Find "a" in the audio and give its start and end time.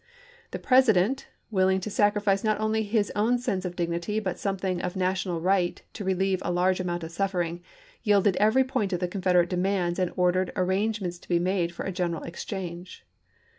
6.41-6.51, 11.85-11.91